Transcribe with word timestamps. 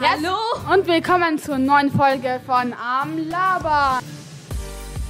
Hallo! 0.00 0.36
Und 0.72 0.86
willkommen 0.86 1.38
zur 1.38 1.58
neuen 1.58 1.90
Folge 1.90 2.40
von 2.44 2.72
Am 2.74 3.28
Laber. 3.28 4.00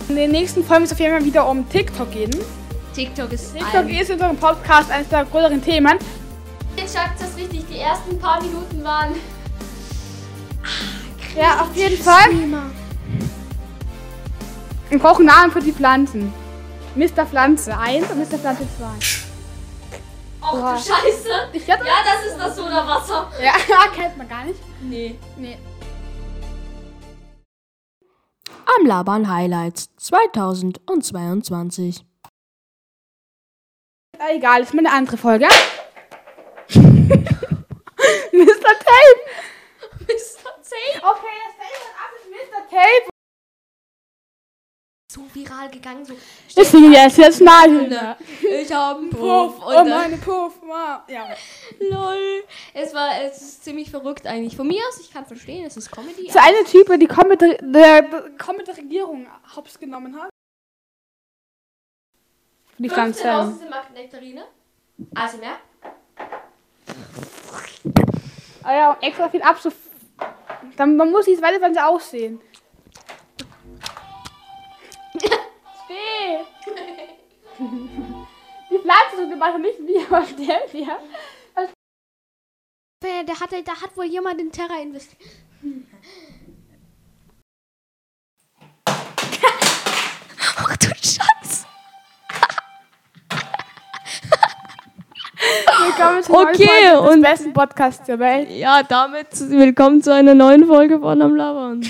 In 0.08 0.16
den 0.16 0.30
nächsten 0.30 0.64
Folgen 0.64 0.82
wird 0.82 0.92
es 0.92 0.92
auf 0.92 1.00
jeden 1.00 1.16
Fall 1.16 1.24
wieder 1.24 1.48
um 1.48 1.68
TikTok 1.68 2.10
gehen. 2.12 2.30
TikTok 2.94 3.32
ist 3.32 3.52
TikTok 3.52 3.74
ein- 3.74 3.88
ist 3.88 4.08
in 4.10 4.14
unserem 4.14 4.36
Podcast 4.36 4.90
eines 4.90 5.08
der 5.08 5.24
größeren 5.24 5.62
Themen. 5.62 5.98
Jetzt 6.76 6.92
sagt 6.92 7.20
das 7.20 7.36
richtig, 7.36 7.64
die 7.68 7.78
ersten 7.78 8.18
paar 8.18 8.40
Minuten 8.42 8.82
waren. 8.84 9.14
Ja, 11.36 11.60
auf 11.62 11.74
jeden 11.74 12.00
Fall. 12.02 12.30
Wir 14.88 14.98
brauchen 14.98 15.26
Namen 15.26 15.50
für 15.52 15.60
die 15.60 15.72
Pflanzen. 15.72 16.32
Mr. 16.94 17.26
Pflanze 17.26 17.76
1 17.76 18.10
und 18.10 18.18
Mr. 18.18 18.38
Pflanze 18.38 18.66
2. 18.78 19.25
Ach 20.48 20.52
Oha. 20.52 20.76
du 20.76 20.80
Scheiße! 20.80 21.48
Ich 21.52 21.68
hatte, 21.70 21.84
Ja, 21.84 21.94
das 22.04 22.24
ist 22.26 22.38
das 22.38 22.54
Sodawasser. 22.56 23.30
ja, 23.42 23.52
kennt 23.94 24.16
man 24.16 24.28
gar 24.28 24.44
nicht. 24.44 24.60
Nee. 24.80 25.18
Nee. 25.36 25.58
Am 28.78 28.86
Labern 28.86 29.28
Highlights 29.28 29.88
2022. 29.96 32.04
Äh, 34.18 34.36
egal, 34.36 34.62
ist 34.62 34.72
mal 34.74 34.86
eine 34.86 34.92
andere 34.96 35.16
Folge. 35.16 35.46
Mr. 36.74 36.82
Tape. 38.32 39.20
Mr. 40.00 40.52
Zane. 40.62 41.02
Okay, 41.02 41.36
das 41.42 41.56
Tape 41.56 41.74
ist 41.74 41.94
ab 41.96 42.10
mit 42.30 42.52
Mr. 42.52 42.62
Tape. 42.70 43.06
So 45.12 45.22
viral 45.36 45.70
gegangen, 45.70 46.04
so. 46.04 46.14
Ich 46.48 46.68
singe 46.68 46.96
jetzt, 46.96 47.18
jetzt 47.18 47.40
mal. 47.40 48.16
Ich 48.42 48.72
hab 48.72 48.96
einen 48.96 49.10
Puff, 49.10 49.20
Puff. 49.20 49.60
oh 49.60 49.68
Und 49.68 49.74
dann, 49.74 49.88
meine 49.88 50.16
Puff. 50.16 50.54
wow. 50.62 51.00
Ja. 51.08 51.28
lol. 51.78 52.44
Es 52.74 52.94
war, 52.94 53.22
es 53.22 53.40
ist 53.40 53.64
ziemlich 53.64 53.90
verrückt 53.90 54.26
eigentlich. 54.26 54.56
Von 54.56 54.66
mir 54.66 54.82
aus, 54.88 55.00
ich 55.00 55.12
kann 55.12 55.26
verstehen, 55.26 55.66
es 55.66 55.76
ist 55.76 55.90
Comedy. 55.90 56.30
So 56.30 56.38
eine 56.38 56.64
Typ, 56.64 56.86
die 56.98 57.08
mit 58.58 58.66
der 58.68 58.76
Regierung 58.76 59.26
hops 59.54 59.78
genommen 59.78 60.20
hat. 60.20 60.30
Die 62.78 62.88
15 62.88 63.14
Pflanzen. 63.14 63.28
raus 63.28 63.58
sind 63.58 63.94
Nektarine. 63.94 64.44
Also 65.14 65.38
mehr. 65.38 65.56
Ah 68.62 68.74
ja, 68.74 68.92
und 68.92 69.02
extra 69.02 69.28
viel 69.28 69.42
ab. 69.42 69.58
So 69.60 69.70
dann, 70.76 70.96
man 70.96 71.10
muss 71.10 71.26
die 71.26 71.36
zweite 71.36 71.58
Pflanze 71.58 71.84
aussehen. 71.84 72.40
Steh! 75.86 76.44
Die 78.68 78.78
Pflanze 78.78 79.16
so 79.16 79.28
gemacht, 79.28 79.58
nicht 79.60 79.78
wie, 79.86 79.98
aber 80.04 80.26
der 80.26 80.68
hier. 80.70 80.98
Der, 83.02 83.22
der, 83.24 83.38
hat, 83.40 83.50
da 83.52 83.72
hat 83.80 83.96
wohl 83.96 84.06
jemand 84.06 84.40
in 84.40 84.50
Terra 84.50 84.80
investiert. 84.82 85.22
Ach 88.88 90.76
du 90.80 90.86
Scheiße. 90.88 91.66
Willkommen 95.78 96.22
zum 96.22 96.34
Okay, 96.34 96.66
neuen 96.66 96.96
Folge 96.96 97.06
des 97.06 97.14
und- 97.14 97.22
besten 97.22 97.52
Podcasts 97.52 98.06
der 98.06 98.18
Welt. 98.18 98.50
Ja, 98.50 98.82
damit 98.82 99.28
willkommen 99.50 100.02
zu 100.02 100.12
einer 100.12 100.34
neuen 100.34 100.66
Folge 100.66 100.98
von 100.98 101.20
Am 101.22 101.34
Labern. 101.36 101.82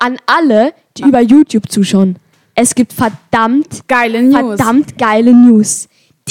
An 0.00 0.18
alle, 0.26 0.72
die 0.96 1.02
über 1.02 1.20
YouTube 1.20 1.70
zuschauen. 1.70 2.16
Es 2.54 2.74
gibt 2.74 2.92
verdammt, 2.92 3.86
Geile 3.88 4.22
News. 4.22 4.56
verdammt 4.56 4.96
geile 4.98 5.32
News. 5.32 5.88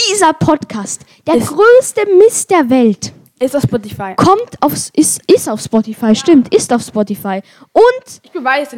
Dieser 0.10 0.34
Podcast, 0.34 1.02
der 1.28 1.36
Ist- 1.36 1.48
größte 1.48 2.02
Mist 2.18 2.50
der 2.50 2.70
Welt, 2.70 3.14
Ist 3.40 3.56
auf 3.56 3.64
Spotify. 3.64 4.14
kommt 4.16 4.62
auf, 4.62 4.74
ist, 4.94 5.22
ist 5.32 5.50
auf 5.50 5.62
Spotify, 5.62 6.16
stimmt, 6.16 6.54
ist 6.56 6.72
auf 6.74 6.82
Spotify. 6.82 7.42
Und 7.74 8.22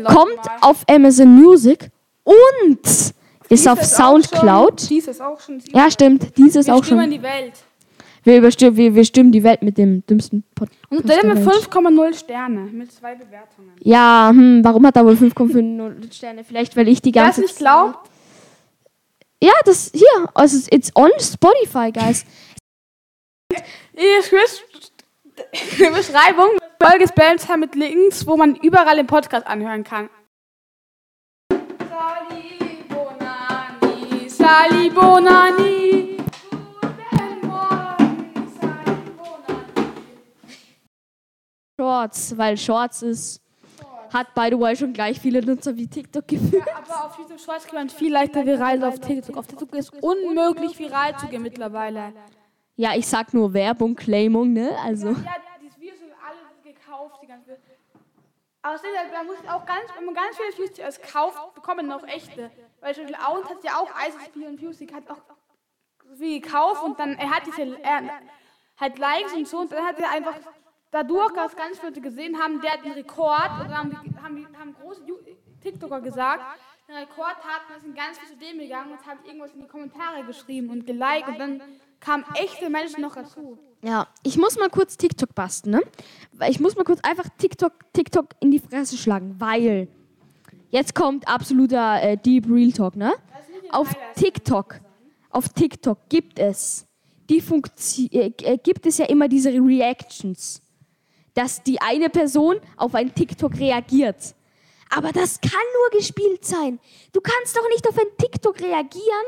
kommt 0.06 0.36
mal. 0.38 0.58
auf 0.62 0.84
Amazon 0.90 1.36
Music 1.40 1.90
und 2.24 2.80
ist 2.84 3.14
Dies 3.50 3.68
auf 3.68 3.80
ist 3.82 3.96
Soundcloud. 3.96 4.82
Schon, 4.82 4.90
dies 4.90 5.08
ist 5.08 5.22
auch 5.22 5.40
schon. 5.40 5.62
Ja, 5.72 5.90
stimmt, 5.92 6.36
dieses 6.38 6.66
Wir 6.68 6.74
auch 6.76 6.84
schon. 6.84 7.10
die 7.12 7.22
Welt. 7.22 7.54
Wir, 8.26 8.40
überstimmen, 8.40 8.76
wir, 8.76 8.96
wir 8.96 9.06
stimmen 9.06 9.32
die 9.32 9.44
Welt 9.44 9.62
mit 9.62 9.78
dem 9.78 10.04
dümmsten 10.08 10.44
Podcast. 10.56 10.82
Und 10.90 11.08
der 11.08 11.22
der 11.22 11.36
mit 11.36 11.46
Welt. 11.46 11.56
5,0 11.70 12.18
Sterne. 12.18 12.62
Mit 12.62 12.92
zwei 12.92 13.14
Bewertungen. 13.14 13.72
Ja, 13.80 14.32
hm, 14.34 14.64
warum 14.64 14.86
hat 14.88 14.96
er 14.96 15.06
wohl 15.06 15.14
5,5 15.14 16.12
Sterne? 16.12 16.44
Vielleicht, 16.44 16.76
weil 16.76 16.88
ich 16.88 17.04
die 17.04 17.14
Wer 17.14 17.22
es 17.22 17.28
ganze 17.28 17.42
nicht 17.42 17.58
glaubt, 17.58 18.10
Ja, 19.44 19.54
das 19.64 19.92
hier. 19.94 20.28
Also, 20.34 20.68
it's 20.72 20.92
on 20.96 21.12
Spotify, 21.20 21.92
guys. 21.92 22.26
die 23.52 23.58
Beschreibung. 25.94 26.50
Folge 26.82 27.08
Spamster 27.08 27.58
mit 27.58 27.76
Links, 27.76 28.26
wo 28.26 28.36
man 28.36 28.56
überall 28.56 28.96
den 28.96 29.08
Podcast 29.08 29.46
anhören 29.46 29.84
kann. 29.84 30.10
Sali 31.52 32.84
Bonani, 32.90 34.30
Sali 34.30 34.90
Bonani. 34.90 35.85
Shorts, 41.80 42.38
weil 42.38 42.58
Shorts 42.58 43.02
ist. 43.02 43.42
Hat, 44.14 44.34
by 44.34 44.48
the 44.50 44.60
way, 44.60 44.76
schon 44.76 44.94
gleich 44.94 45.20
viele 45.20 45.42
Nutzer 45.42 45.76
wie 45.76 45.88
TikTok 45.88 46.28
gefühlt. 46.28 46.64
Aber 46.74 47.06
auf 47.06 47.18
YouTube 47.18 47.40
Shorts 47.40 47.66
kann 47.66 47.76
man 47.76 47.90
viel 47.90 48.14
leichter 48.14 48.46
viral 48.46 48.82
auf 48.84 49.00
TikTok. 49.00 49.36
Auf 49.36 49.48
TikTok 49.48 49.74
ist 49.76 49.92
unmöglich 50.02 50.78
viral 50.80 51.18
zu 51.18 51.28
gehen 51.28 51.42
mittlerweile. 51.42 52.14
Ja, 52.76 52.96
ich 52.96 53.08
sag 53.08 53.34
nur 53.34 53.54
Werbung, 53.54 53.96
Claimung, 53.96 54.54
ne? 54.54 54.78
Also. 54.84 55.10
Ja, 55.10 55.36
die 55.62 55.82
Views 55.82 56.00
sind 56.00 56.12
alle 56.24 56.74
gekauft, 56.74 57.20
die 57.22 57.28
ganze 57.28 57.58
Außerdem, 58.66 59.12
man 59.14 59.28
muss 59.28 59.38
auch 59.48 59.64
ganz, 59.66 59.86
wenn 59.96 60.06
man 60.06 60.16
ganz 60.16 60.38
viele 60.38 60.58
Views 60.58 60.74
zuerst 60.74 61.04
kauft, 61.04 61.38
bekommt 61.54 61.78
man 61.78 61.92
auch 61.92 62.08
echte. 62.08 62.50
Weil 62.82 62.96
zum 62.96 63.06
Beispiel 63.06 63.24
Aunt 63.24 63.48
hat 63.48 63.64
ja 63.64 63.78
auch 63.78 63.90
ISP 64.08 64.48
und 64.48 64.60
Views, 64.60 64.78
die 64.80 64.92
hat 64.92 65.08
auch 65.08 65.22
so 66.10 66.16
viel 66.16 66.42
gekauft 66.42 66.82
und 66.84 67.00
dann, 67.00 67.14
er 67.14 67.30
hat 67.30 67.46
diese, 67.46 67.80
er 67.84 68.02
hat 68.78 68.98
Likes 68.98 69.34
und 69.34 69.48
so 69.48 69.60
und 69.60 69.72
dann 69.72 69.86
hat 69.86 70.00
er 70.00 70.10
einfach 70.10 70.36
dadurch, 70.96 71.34
dass 71.34 71.56
ganz 71.56 71.80
viele 71.80 71.92
gesehen 71.92 72.38
haben, 72.40 72.62
der 72.62 72.72
hat 72.72 72.84
einen 72.84 72.94
Rekord 72.94 73.50
dann 73.60 73.78
haben, 73.78 73.90
die, 73.90 74.22
haben, 74.22 74.36
die, 74.38 74.58
haben 74.58 74.74
große 74.82 75.02
TikToker 75.62 76.00
gesagt, 76.00 76.42
den 76.88 76.96
Rekord 76.96 77.36
hatten, 77.44 77.74
da 77.74 77.80
sind 77.80 77.96
ganz 77.96 78.18
viele 78.18 78.32
zu 78.32 78.38
dem 78.38 78.60
gegangen 78.60 78.92
und 78.92 79.06
haben 79.06 79.20
irgendwas 79.26 79.52
in 79.54 79.62
die 79.62 79.68
Kommentare 79.68 80.24
geschrieben 80.24 80.70
und 80.70 80.86
geliked 80.86 81.28
und 81.28 81.40
dann 81.40 81.62
kamen 82.00 82.24
echte 82.36 82.70
Menschen 82.70 83.02
noch 83.02 83.16
dazu. 83.16 83.58
Ja, 83.82 84.08
ich 84.24 84.38
muss 84.38 84.58
mal 84.58 84.70
kurz 84.70 84.96
TikTok 84.96 85.36
basten, 85.36 85.72
ne? 85.72 85.82
Ich 86.48 86.60
muss 86.60 86.76
mal 86.76 86.84
kurz 86.84 87.02
einfach 87.02 87.28
TikTok, 87.38 87.74
TikTok 87.92 88.28
in 88.40 88.52
die 88.52 88.60
Fresse 88.60 88.98
schlagen, 88.98 89.36
weil 89.38 89.88
jetzt 90.70 90.96
kommt 90.96 91.28
absoluter 91.28 92.02
äh, 92.02 92.18
Deep 92.18 92.50
Real 92.50 92.72
Talk, 92.72 92.96
ne? 92.96 93.14
Auf 93.70 93.94
TikTok, 94.16 94.80
auf 95.30 95.50
TikTok 95.50 96.08
gibt 96.08 96.40
es 96.40 96.88
die 97.30 97.42
Funktion, 97.42 98.08
äh, 98.12 98.32
äh, 98.44 98.58
gibt 98.58 98.86
es 98.86 98.98
ja 98.98 99.06
immer 99.06 99.28
diese 99.28 99.50
Reactions, 99.50 100.62
dass 101.36 101.62
die 101.62 101.80
eine 101.82 102.10
Person 102.10 102.60
auf 102.78 102.96
ein 102.96 103.14
TikTok 103.14 103.60
reagiert. 103.60 104.36
Aber 104.90 105.12
das 105.12 105.40
kann 105.42 105.52
nur 105.52 106.00
gespielt 106.00 106.46
sein. 106.46 106.80
Du 107.12 107.22
kannst 107.22 107.56
doch 107.56 107.68
nicht 107.70 107.88
auf 107.88 107.98
ein 107.98 108.18
TikTok 108.18 108.60
reagieren, 108.60 109.26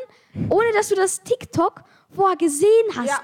ohne 0.49 0.71
dass 0.71 0.89
du 0.89 0.95
das 0.95 1.21
TikTok 1.21 1.83
vorher 2.15 2.37
gesehen 2.37 2.95
hast. 2.95 3.07
Ja. 3.07 3.23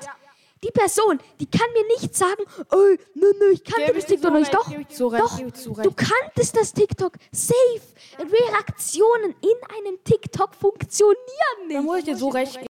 Die 0.63 0.71
Person, 0.71 1.19
die 1.41 1.45
kann 1.45 1.67
mir 1.73 1.85
nicht 1.99 2.15
sagen, 2.15 2.41
ey, 2.71 2.97
ne, 3.15 3.33
ne, 3.37 3.45
ich 3.51 3.63
kannte 3.65 3.87
Gebe 3.87 3.99
das 3.99 4.05
TikTok 4.05 4.29
so 4.29 4.29
noch 4.29 4.39
nicht. 4.39 4.53
Doch, 4.53 4.69
so 4.89 5.09
doch, 5.09 5.39
so 5.55 5.73
du 5.73 5.91
kanntest 5.91 6.55
das 6.55 6.71
TikTok. 6.71 7.13
Safe. 7.33 7.81
Reaktionen 8.17 9.35
in 9.41 9.75
einem 9.77 10.01
TikTok 10.05 10.55
funktionieren 10.55 11.17
nicht. 11.67 11.77
Da 11.77 11.81
muss 11.81 11.97
ich 11.99 12.05
dir 12.05 12.15
so 12.15 12.29
recht 12.29 12.61